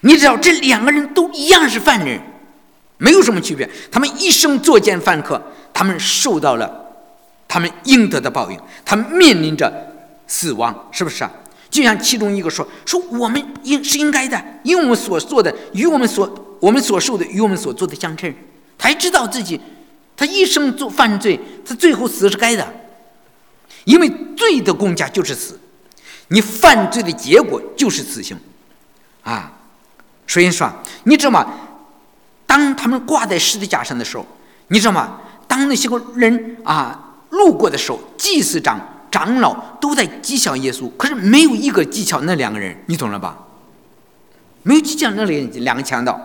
[0.05, 2.21] 你知道这两个人都一样是犯人，
[2.99, 3.67] 没有什么区别。
[3.91, 5.41] 他们一生作奸犯科，
[5.73, 6.93] 他们受到了
[7.47, 9.73] 他们应得的报应，他们面临着
[10.27, 11.31] 死亡，是不是啊？
[11.71, 18.31] 就像其中一个说：“说我们应是应该的，因为我们所做的与我们所我们所受的与我们所做的相称。”
[18.77, 19.59] 他还知道自己，
[20.15, 22.71] 他一生做犯罪，他最后死是该的，
[23.85, 25.59] 因为罪的公价就是死，
[26.27, 28.37] 你犯罪的结果就是死刑，
[29.23, 29.51] 啊。
[30.27, 30.71] 所以说，
[31.03, 31.45] 你知道吗？
[32.45, 34.25] 当他们挂在十字架上的时候，
[34.67, 35.19] 你知道吗？
[35.47, 38.79] 当那些个人啊路过的时候，祭司长、
[39.11, 43.37] 长老都在讥笑耶稣，可是没有一个讥笑那两个人，你懂了吧？
[44.63, 46.19] 没有讥笑那两两个强盗。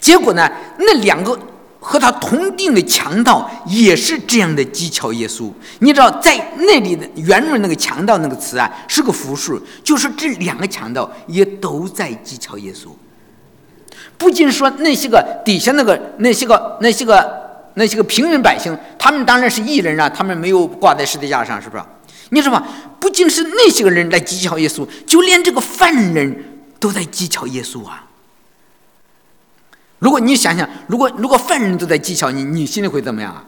[0.00, 1.38] 结果呢，那两个。
[1.86, 5.52] 和他同定的强盗也是这样的讥诮耶稣。
[5.80, 12.88] 你知道，在那里的原文那个“强盗”那个词啊，是个复数，就是这两个强盗也都在讥诮耶稣。
[14.16, 21.84] 不仅说那些个底下那个那些个那些个那些个平民百姓，他们当然是艺人啊，他们没有挂在十字架上，是不是？
[22.30, 22.66] 你知道吗？
[22.98, 26.44] 不仅是那些个人在讥诮耶稣，就连这个犯人
[26.80, 28.06] 都在讥诮耶稣啊。
[29.98, 33.44] 如果你想想，如果如果犯人都在讥笑你，你心里会怎么样啊？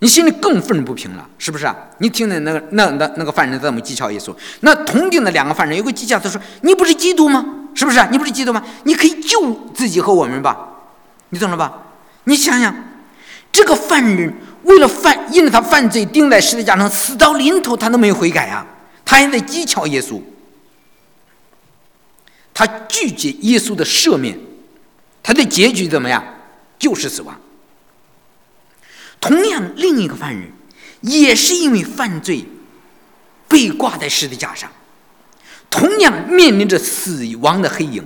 [0.00, 1.74] 你心里更愤不平了，是不是啊？
[1.98, 4.34] 你听的那个那那那个犯人怎么讥笑耶稣？
[4.60, 7.44] 那同定的两个犯人有个讥笑，他说：“你不是基督吗？
[7.74, 8.04] 是不是？
[8.10, 8.62] 你不是基督吗？
[8.82, 10.68] 你可以救自己和我们吧？
[11.30, 11.72] 你懂了吧？
[12.24, 12.74] 你想想，
[13.50, 18.66] 这个犯人为了犯，因为他犯罪钉在十字架上，死到临头他都没有悔改啊，
[19.04, 20.20] 他还在讥笑耶稣。
[22.52, 24.38] 他拒绝耶稣的赦免，
[25.24, 26.22] 他的结局怎么样？
[26.78, 27.34] 就是死亡。
[29.20, 30.52] 同样，另一个犯人
[31.00, 32.44] 也是因为犯罪
[33.48, 34.70] 被挂在十字架上，
[35.70, 38.04] 同样面临着死亡的黑影。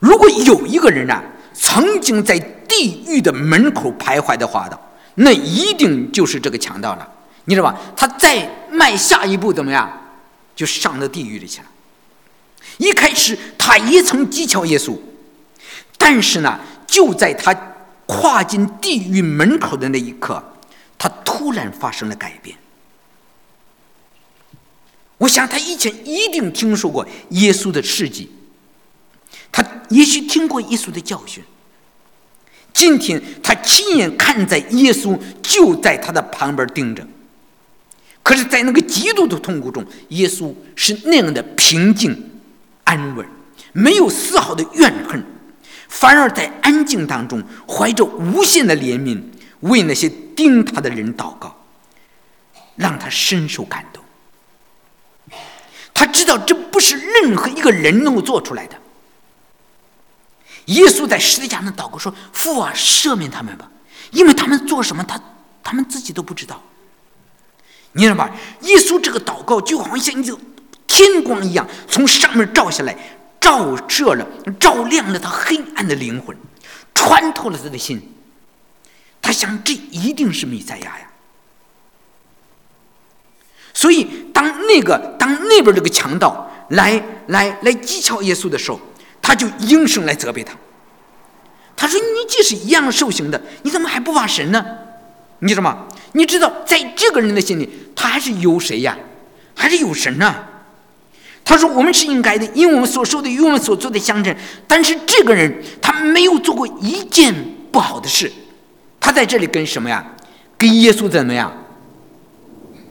[0.00, 1.22] 如果有一个人啊，
[1.54, 4.76] 曾经在地狱的门口徘徊的话的，
[5.14, 7.08] 那一定就是这个强盗了。
[7.44, 7.78] 你知道吧？
[7.94, 9.88] 他再迈下一步怎么样，
[10.56, 11.66] 就上到地狱里去了。
[12.78, 14.98] 一开始他也曾讥诮耶稣，
[16.02, 17.54] 但是呢，就在他
[18.06, 20.42] 跨进地狱门口的那一刻，
[20.96, 22.56] 他突然发生了改变。
[25.18, 28.30] 我想他以前一定听说过耶稣的事迹。
[29.52, 31.44] 他也许听过耶稣的教训，
[32.72, 37.06] 今天他亲眼看在耶稣就在他的旁边盯着，
[38.22, 42.30] 可是，在那个极度的痛苦中，耶稣是那样的平静、
[42.84, 43.26] 安稳，
[43.72, 45.22] 没有丝毫的怨恨，
[45.90, 49.20] 反而在安静当中怀着无限的怜悯，
[49.60, 51.54] 为那些盯他的人祷告，
[52.76, 54.02] 让他深受感动。
[55.92, 58.76] 他知道这不是任何一个人能够做出来的。
[60.66, 63.68] 耶稣在十字架上祷告说：“父啊，赦免他们吧，
[64.12, 65.20] 因为他们做什么，他
[65.62, 66.62] 他们自己都不知道。”
[67.92, 68.30] 你知道吧？
[68.60, 70.38] 耶稣这个祷告就好像一个
[70.86, 72.96] 天光一样，从上面照下来，
[73.40, 74.26] 照射了、
[74.60, 76.36] 照亮了他黑暗的灵魂，
[76.94, 78.00] 穿透了他的心。
[79.22, 81.10] 他想，这一定是弥赛亚呀。
[83.72, 88.80] 所以，当那个当那边这个强盗来来来讥诮耶稣的时候，
[89.22, 90.54] 他就应声来责备他。
[91.76, 94.62] 他说：“你既是一样受刑的，你怎么还不怕神呢？
[95.38, 95.86] 你知道吗？
[96.12, 98.98] 你知道，在这个人的心里，他还是有谁呀？
[99.54, 100.34] 还是有神呢？”
[101.50, 104.32] 他说：“我们是应该的，因为我们所说的与我们所做的相称。
[104.68, 107.34] 但是这个人他没有做过一件
[107.72, 108.30] 不好的事，
[109.00, 110.14] 他在这里跟什么呀？
[110.56, 111.52] 跟耶稣怎么样？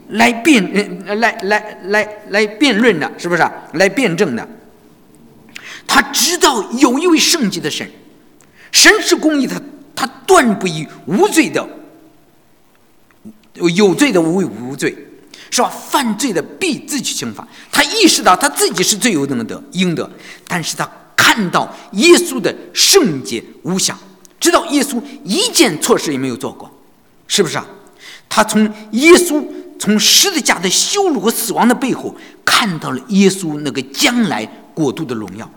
[0.10, 3.50] 来辩，来来来来辩论的，是不是？
[3.76, 4.46] 来辩证的。”
[5.88, 7.90] 他知道有一位圣洁的神，
[8.74, 9.56] 神是公义的，
[9.96, 11.66] 他断不以无罪的
[13.54, 14.94] 有罪的无为无罪，
[15.52, 15.70] 是吧？
[15.70, 17.48] 犯罪的必自取刑罚。
[17.72, 20.10] 他意识到他自己是罪有应得应得，
[20.48, 23.98] 但是他看到耶稣的圣洁无瑕，
[24.40, 26.70] 知道耶稣一件错事也没有做过，
[27.28, 27.66] 是不是啊？
[28.28, 29.44] 他从耶稣
[29.80, 35.50] 从十字架的羞辱和死亡的背后，看到了耶稣那个将来国度的荣耀。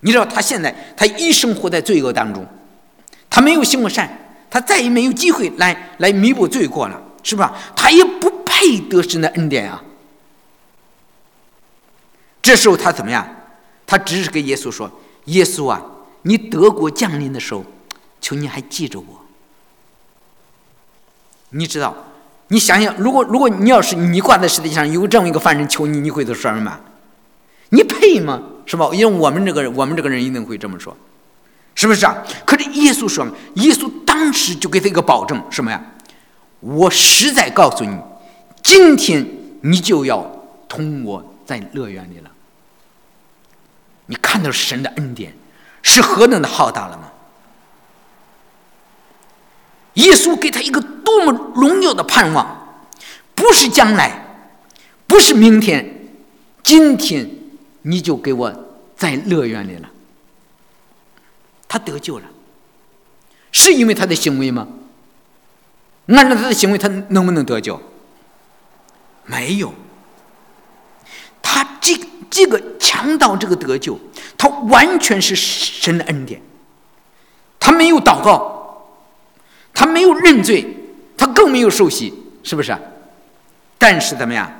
[0.00, 2.44] 你知道他现在他一生活在罪恶当中，
[3.30, 4.10] 他没有行过善，
[4.50, 7.54] 他再也没有机会来来弥补罪过了，是吧？
[7.76, 8.28] 他也不
[8.62, 9.82] 配得神的恩典啊。
[12.40, 13.26] 这时候他怎么样？
[13.84, 14.90] 他只是跟耶稣说
[15.26, 15.82] ：“耶稣啊，
[16.22, 17.64] 你德国降临的时候，
[18.20, 19.26] 求你还记着我。”
[21.50, 21.94] 你知道？
[22.48, 26.80] 你想想，如果如果你要是你挂在十字架上，有这么一个犯人求你，你会说什么？
[27.70, 28.40] 你配吗？
[28.64, 28.88] 是吧？
[28.92, 30.96] 因为我们这个人，我们这个人一定会这么说，
[31.74, 32.22] 是不是啊？
[32.46, 35.82] 可是耶稣说，耶稣当时就给他一个保证，什么呀？
[36.60, 37.98] 我实在告诉你，
[38.62, 39.26] 今天
[39.62, 42.30] 你就要同我在乐园里了。
[44.06, 45.34] 你看到神的恩典
[45.82, 47.12] 是何等的浩大了吗？
[49.94, 52.86] 耶稣给他一个多么荣耀的盼望，
[53.34, 54.48] 不是将来，
[55.06, 56.08] 不是明天，
[56.62, 57.28] 今天。
[57.84, 58.54] 你就给我
[58.96, 59.90] 在乐园里了，
[61.66, 62.26] 他得救了，
[63.50, 64.68] 是因为他的行为吗？
[66.06, 67.82] 按照他的行为，他能不能得救？
[69.24, 69.72] 没有。
[71.40, 71.98] 他这
[72.30, 73.98] 这个强盗这个得救，
[74.38, 76.40] 他完全是神的恩典。
[77.58, 78.88] 他没有祷告，
[79.74, 80.66] 他没有认罪，
[81.16, 82.12] 他更没有受洗，
[82.42, 82.76] 是不是？
[83.78, 84.50] 但是怎么样？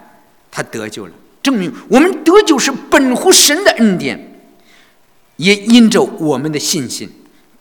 [0.50, 1.12] 他得救了。
[1.42, 4.40] 证明我们得救是本乎神的恩典，
[5.36, 7.10] 也因着我们的信心，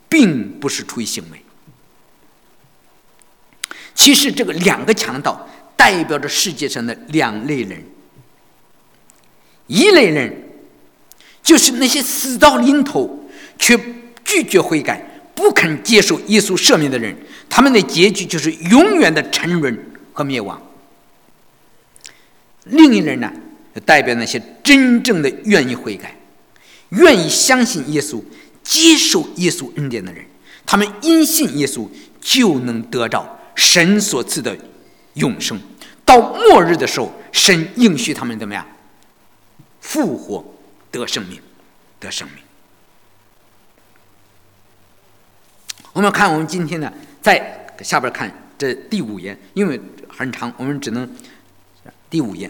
[0.08, 1.43] 并不是出于行为。
[3.95, 5.47] 其实这个两个强盗
[5.82, 7.84] 代表着世界上的两类人：
[9.65, 10.32] 一类人
[11.41, 13.27] 就是那些死到临头
[13.57, 13.75] 却
[14.23, 15.03] 拒绝悔改、
[15.34, 17.15] 不肯接受耶稣赦免的人，
[17.49, 19.75] 他们的结局就是永远的沉沦
[20.13, 20.61] 和灭亡。
[22.65, 23.34] 另一类人呢？
[23.84, 26.15] 代表那些真正的愿意悔改、
[26.89, 28.21] 愿意相信耶稣、
[28.61, 30.23] 接受耶稣恩典的人，
[30.63, 31.89] 他们因信耶稣
[32.21, 34.55] 就能得到神所赐的
[35.16, 35.59] 永生。
[36.05, 38.66] 到末日的时候，神应许他们怎么样？
[39.80, 40.43] 复活
[40.91, 41.39] 得生命，
[41.99, 42.43] 得生命。
[45.93, 46.91] 我们看，我们今天呢，
[47.22, 51.09] 在下边看这第五页，因为很长，我们只能
[52.09, 52.49] 第五页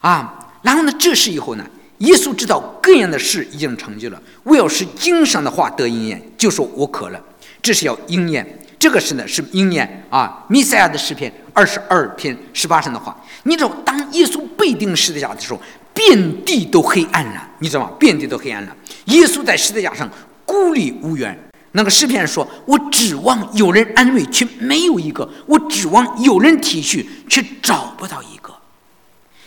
[0.00, 0.50] 啊。
[0.62, 1.66] 然后呢，这时以后呢，
[1.98, 7.22] 耶稣知道各样的事已经成就了，为要使经上的话得应验，就说我渴了。
[7.60, 10.44] 这是要应验，这个是呢是应验啊。
[10.48, 15.62] 弥赛亚的诗篇二十二篇十八上的话，你知道，当耶稣被钉十字架的时候，
[15.94, 17.92] 遍地都黑暗了，你知道吗？
[18.00, 18.76] 遍地都黑暗了。
[19.04, 20.10] 耶稣在十字架上
[20.44, 21.38] 孤立无援。
[21.70, 28.52] 那个诗篇说：“我指望有人安慰，却没有一个；我指望有人体恤，却找不到一个。”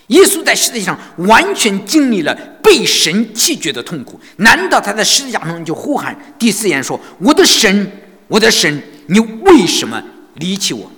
[0.08, 2.34] 耶稣在十字架上完全经历了
[2.64, 4.18] 被神弃绝的痛苦。
[4.38, 7.92] 难道他在十字架上就呼喊第四言说：“我的神，
[8.28, 10.02] 我的神，你为什么
[10.36, 10.92] 离弃我？”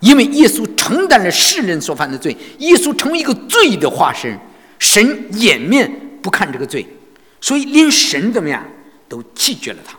[0.00, 4.38] 因为耶稣承担了世人所犯的罪，耶稣成为一个罪的化身，
[4.78, 5.90] 神掩面
[6.22, 6.86] 不看这个罪，
[7.40, 8.62] 所以连神怎么样？
[9.08, 9.96] 都弃绝了他。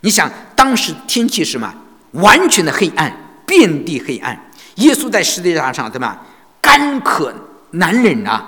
[0.00, 1.72] 你想，当时天气是什么？
[2.12, 3.10] 完全的黑暗，
[3.46, 4.50] 遍地黑暗。
[4.76, 6.18] 耶稣在十字架上怎么？
[6.60, 7.32] 干渴
[7.72, 8.42] 难忍呐，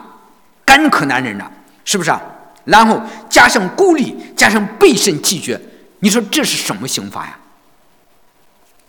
[0.64, 1.50] 干渴难忍呐，
[1.84, 2.20] 是不是啊？
[2.64, 5.60] 然后加上孤立，加上被神弃绝，
[6.02, 7.38] 你说这是什么刑罚呀？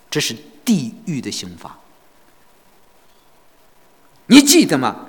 [0.09, 0.35] 这是
[0.65, 1.77] 地狱的刑罚。
[4.25, 5.05] 你记得吗？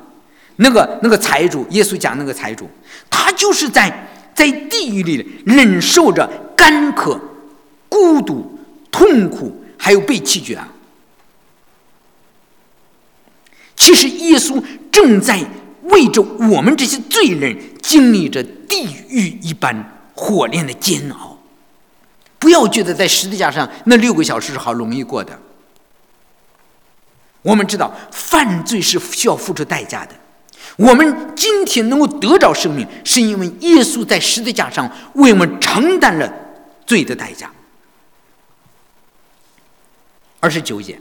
[0.57, 2.69] 那个那个财主，耶稣讲那个财主，
[3.11, 4.11] 他就是在。
[4.35, 7.21] 在地狱里忍受着干渴、
[7.89, 8.59] 孤独、
[8.91, 10.67] 痛苦，还有被弃绝啊！
[13.77, 15.39] 其实耶稣正在
[15.85, 21.34] 为着我们这些罪人经历着地狱一般火炼的煎熬。
[22.45, 25.33] 不要觉得在十字架上那六个小时是好容易过的。
[27.41, 30.15] 我们知道犯罪是需要付出代价的。
[30.77, 36.31] 我们今天能够得着生命，是因为耶稣在十字架上为我们承担了
[36.85, 37.51] 罪的代价。
[40.39, 41.01] 二十九节，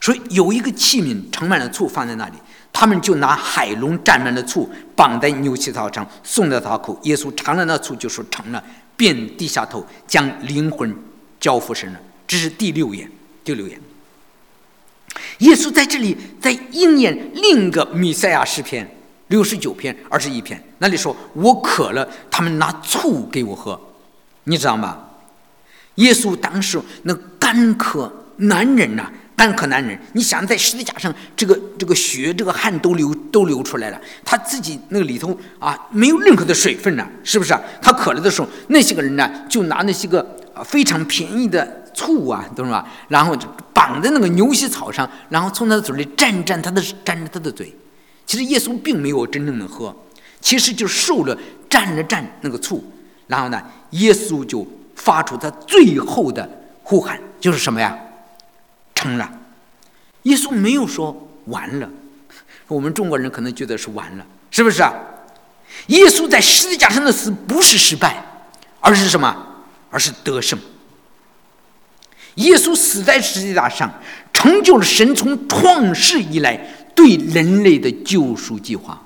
[0.00, 2.34] 说有一个器皿盛满了醋放在那里，
[2.74, 7.00] 他们就拿海龙蘸满了醋，绑在牛膝草上，送到他口。
[7.04, 8.62] 耶稣尝了那醋，就说成了，
[8.98, 10.94] 便低下头，将灵魂
[11.40, 12.00] 交付神了。
[12.26, 13.10] 这是第六眼，
[13.42, 13.80] 第六眼。
[15.38, 18.86] 耶稣在这里在应验另一个弥赛亚诗篇
[19.28, 23.80] 六十九篇二十一篇，那里说：“我渴了，他们拿醋给我喝。”
[24.44, 25.04] 你知道吗？
[25.94, 29.98] 耶稣当时那干渴难忍呐，干渴难忍。
[30.12, 37.56] 你想在十字架上，这个这个血、这个汗都流都流出来了，他自己那个里头啊，没有任何的水分呐，是不是？
[37.80, 41.84] 他渴了的时候，那些个人呢，就拿那些个非常便宜的。
[41.94, 42.86] 醋啊，懂吧？
[43.08, 47.74] 然后就绑在那个牛膝草上，然后从他的嘴里蘸蘸他的蘸着他的嘴。
[48.24, 49.92] 其实耶稣并没有真正的喝，
[50.40, 51.36] 其实就受了
[51.68, 52.84] 蘸了蘸那个醋。
[53.26, 53.60] 然后呢，
[53.90, 54.64] 耶稣就
[54.94, 56.48] 发出他最后的
[56.84, 57.98] 呼喊，就是什么呀？
[58.98, 59.30] 成了。
[60.24, 61.88] 耶稣没有说完了。
[62.66, 64.92] 我们中国人可能觉得是完了，是不是啊？
[65.86, 68.24] 耶稣在十字架上的死不是失败，
[68.80, 69.46] 而是什么？
[69.88, 70.58] 而是得胜。
[72.34, 73.88] 耶稣死在十字架上，
[74.32, 76.56] 成就了神从创世以来
[76.96, 79.00] 对人类的救赎计划。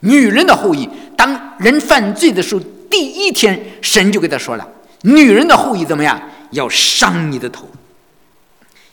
[0.00, 4.66] 女人的后裔，当人犯罪的时候，第一天神就给他说了
[5.02, 6.20] ：“女人的后裔怎么样？
[6.52, 7.68] 要伤你的头。”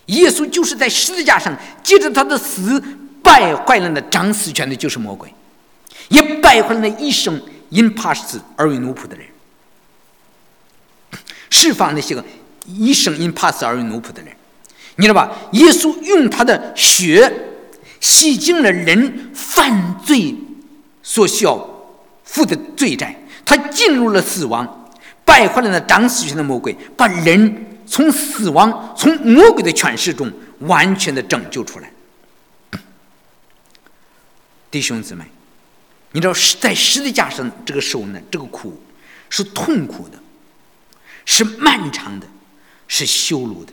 [0.06, 2.82] 耶稣就是在十字架上，借着他的死，
[3.22, 5.32] 败坏了那掌死权的，就是魔鬼，
[6.08, 7.40] 也败坏了那一生
[7.70, 9.26] 因怕死而为奴仆的人，
[11.50, 12.24] 释放那些个。
[12.66, 14.34] 一生因怕死而为奴仆的人，
[14.96, 15.30] 你知道吧？
[15.52, 17.30] 耶稣用他的血
[18.00, 20.34] 洗净了人犯罪
[21.02, 21.68] 所需要
[22.24, 24.88] 负的罪债，他进入了死亡，
[25.26, 31.90] 败坏了那掌死权的魔鬼，把人从死亡、从魔鬼的权势中完全的拯救出来。
[34.70, 35.24] 弟兄姊妹，
[36.12, 38.82] 你知道在十字架上这个受呢，这个苦
[39.28, 40.18] 是痛苦的，
[41.24, 42.26] 是漫长的。
[42.86, 43.72] 是羞辱的，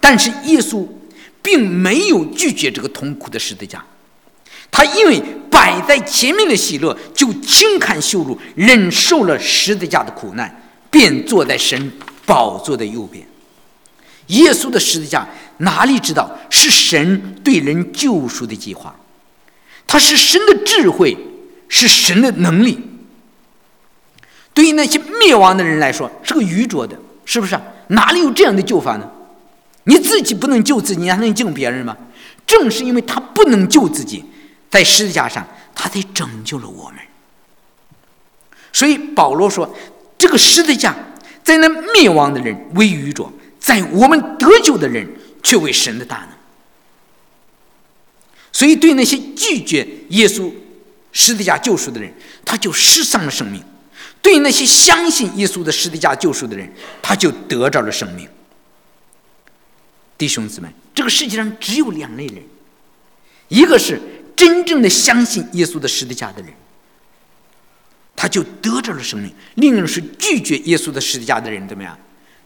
[0.00, 0.88] 但是耶稣
[1.42, 3.84] 并没有拒绝这个痛苦的十字架，
[4.70, 11.92] 他因为摆在前面的喜乐，就轻看羞辱，忍受了十字架的苦难，便坐在神
[12.26, 13.26] 宝座的右边。
[14.28, 18.94] 耶稣的十字架哪里知道是神对人救赎的计划？
[19.86, 21.16] 他是神的智慧，
[21.68, 22.80] 是神的能力。
[24.54, 27.58] 对于那些灭亡的人来说，是个愚拙的，是不是？
[27.88, 29.10] 哪里有这样的救法呢？
[29.84, 31.94] 你自己不能救自己，你还能救别人吗？
[32.46, 34.24] 正是因为他不能救自己，
[34.70, 36.98] 在十字架上，他才拯救了我们。
[38.72, 39.72] 所以保罗说
[40.16, 40.94] ：“这个十字架，
[41.44, 45.06] 在那灭亡的人为愚拙，在我们得救的人
[45.42, 46.28] 却为神的大能。”
[48.50, 50.50] 所以，对那些拒绝耶稣
[51.12, 52.12] 十字架救赎的人，
[52.44, 53.60] 他就失丧了生命；
[54.22, 56.72] 对那些相信耶稣的十字架救赎的人，
[57.02, 58.28] 他就得着了生命。
[60.16, 62.40] 弟兄姊妹，这个世界上只有两类人：
[63.48, 64.00] 一个是
[64.36, 66.52] 真正的相信耶稣的十字架的人，
[68.16, 71.96] 他就得着了生命；另一个是拒绝耶稣的十字架的人，怎么样？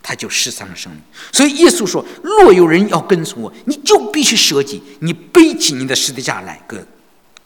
[0.03, 1.01] 他就失丧了生命。
[1.33, 6.87] 所以耶稣说：“若有人要跟从我，你就必须舍己，你背起你的十字架来跟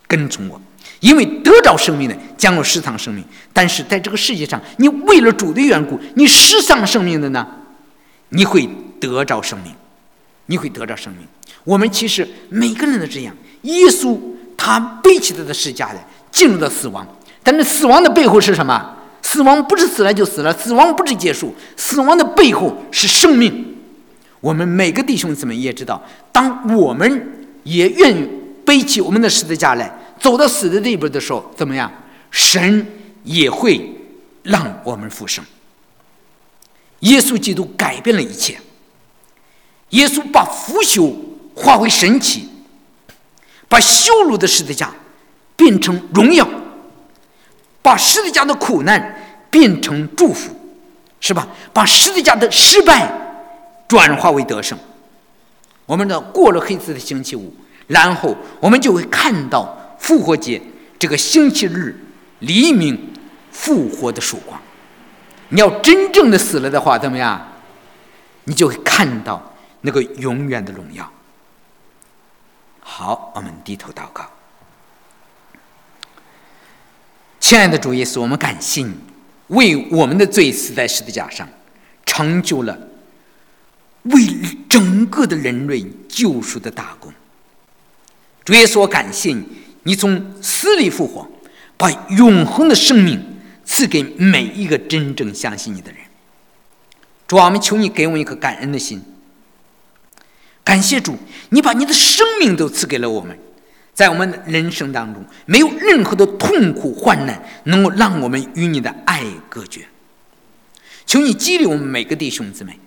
[0.07, 0.61] 跟从我。
[1.01, 7.45] 因为得着生命的将要失丧生命，但是在这个世界上，你为了主的缘故，你失丧生命的呢，
[8.29, 8.69] 你会
[9.01, 9.75] 得着生命，
[10.47, 11.27] 你会得着生命。
[11.65, 13.35] 我们其实每个人都这样。
[13.63, 14.17] 耶稣
[14.57, 17.05] 他背起他的十字架来，进入了死亡，
[17.43, 23.77] 但是死亡的背后是什么？”死亡不是死了就死了，死亡不是结束，死亡的背后是生命。
[24.41, 28.29] 我们每个弟兄姊妹也知道，当我们也愿意
[28.65, 31.91] 背起我们的十字架来，走到死的地步的时候，怎么样？
[32.33, 32.85] 神
[33.23, 33.95] 也会
[34.43, 35.45] 让我们复生。
[37.01, 38.59] 耶稣基督改变了一切，
[39.91, 41.15] 耶稣把腐朽
[41.55, 42.49] 化为神奇，
[43.69, 44.93] 把羞辱的十字架
[45.57, 46.47] 变成荣耀。
[47.83, 49.15] 把十字架的苦难
[49.51, 50.55] 变成祝福，
[51.21, 51.47] 是吧？
[51.73, 53.13] 把十字架的失败
[53.89, 54.79] 转化为得胜。
[55.85, 57.53] 我们的过了黑色的星期五，
[57.89, 60.63] 然后我们就会看到复活节
[60.99, 61.99] 这个星期日
[62.39, 63.13] 黎明
[63.51, 64.59] 复活的曙光。
[65.49, 67.49] 你要真正的死了的话，怎么样？
[68.45, 71.11] 你就会看到那个永远的荣耀。
[72.81, 74.25] 好，我们低头祷告。
[77.43, 78.95] 亲爱的主耶稣，我们感谢你
[79.49, 81.47] 为我们的罪死在十字架上，
[82.07, 82.79] 成就了
[84.05, 84.25] 为
[84.69, 87.13] 整个的人类救赎的大功。
[88.45, 89.45] 主耶稣，我感谢你，
[89.83, 91.29] 你从死里复活，
[91.77, 93.21] 把永恒的生命
[93.65, 96.01] 赐给每一个真正相信你的人。
[97.27, 99.03] 主啊，我们求你给我们一颗感恩的心。
[100.63, 101.19] 感谢主，
[101.51, 103.37] 你把你的生命都赐给了我们。
[103.95, 109.87] 在我们人生当中，没有任何的痛苦患难能够让我们与你的爱隔绝。
[111.05, 112.79] 求你激励我们每个弟兄姊妹，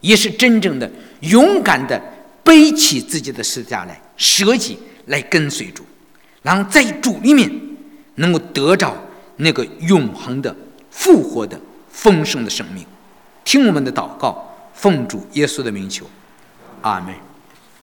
[0.00, 0.90] 也是真正的
[1.20, 2.00] 勇敢的
[2.42, 5.84] 背起自己的十字架来，舍己来跟随主，
[6.42, 7.50] 然后在主里面
[8.14, 8.96] 能够得着
[9.36, 10.56] 那个永恒的
[10.90, 12.82] 复活的丰盛的生命。
[13.44, 16.08] 听我们的祷告，奉主耶稣的名求，
[16.80, 17.14] 阿门。